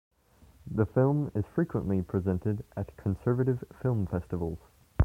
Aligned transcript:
The 0.65 0.87
film 0.87 1.31
is 1.35 1.45
frequently 1.53 2.01
presented 2.01 2.63
at 2.75 2.97
conservative 2.97 3.63
film 3.83 4.07
festivals. 4.07 4.57